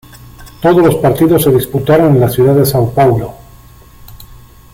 [0.61, 3.35] Todos los partidos se disputaron en la ciudad de Sao Paulo.